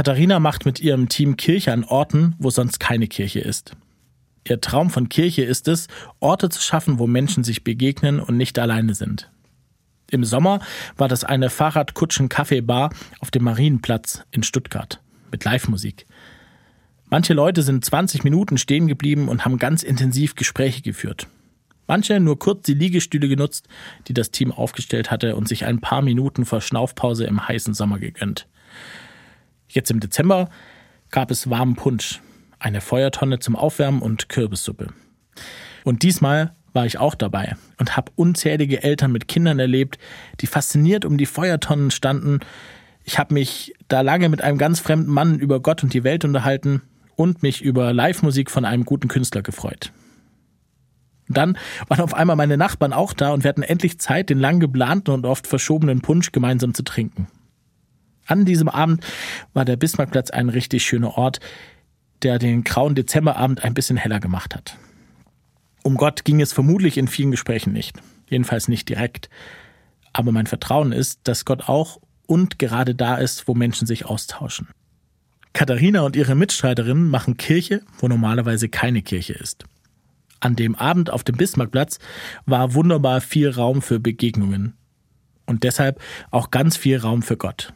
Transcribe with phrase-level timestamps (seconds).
[0.00, 3.76] Katharina macht mit ihrem Team Kirche an Orten, wo sonst keine Kirche ist.
[4.48, 5.88] Ihr Traum von Kirche ist es,
[6.20, 9.30] Orte zu schaffen, wo Menschen sich begegnen und nicht alleine sind.
[10.10, 10.60] Im Sommer
[10.96, 16.06] war das eine Fahrradkutschen-Kaffeebar auf dem Marienplatz in Stuttgart mit Live-Musik.
[17.10, 21.26] Manche Leute sind 20 Minuten stehen geblieben und haben ganz intensiv Gespräche geführt.
[21.86, 23.68] Manche nur kurz die Liegestühle genutzt,
[24.08, 27.98] die das Team aufgestellt hatte und sich ein paar Minuten vor Schnaufpause im heißen Sommer
[27.98, 28.46] gegönnt.
[29.70, 30.48] Jetzt im Dezember
[31.10, 32.20] gab es warmen Punsch,
[32.58, 34.88] eine Feuertonne zum Aufwärmen und Kürbissuppe.
[35.84, 39.98] Und diesmal war ich auch dabei und habe unzählige Eltern mit Kindern erlebt,
[40.40, 42.40] die fasziniert um die Feuertonnen standen.
[43.04, 46.24] Ich habe mich da lange mit einem ganz fremden Mann über Gott und die Welt
[46.24, 46.82] unterhalten
[47.14, 49.92] und mich über Live-Musik von einem guten Künstler gefreut.
[51.28, 54.58] Dann waren auf einmal meine Nachbarn auch da und wir hatten endlich Zeit, den lang
[54.58, 57.28] geplanten und oft verschobenen Punsch gemeinsam zu trinken.
[58.30, 59.04] An diesem Abend
[59.54, 61.40] war der Bismarckplatz ein richtig schöner Ort,
[62.22, 64.76] der den grauen Dezemberabend ein bisschen heller gemacht hat.
[65.82, 67.96] Um Gott ging es vermutlich in vielen Gesprächen nicht,
[68.28, 69.30] jedenfalls nicht direkt.
[70.12, 74.68] Aber mein Vertrauen ist, dass Gott auch und gerade da ist, wo Menschen sich austauschen.
[75.52, 79.64] Katharina und ihre Mitstreiterinnen machen Kirche, wo normalerweise keine Kirche ist.
[80.38, 81.98] An dem Abend auf dem Bismarckplatz
[82.46, 84.74] war wunderbar viel Raum für Begegnungen.
[85.46, 87.72] Und deshalb auch ganz viel Raum für Gott.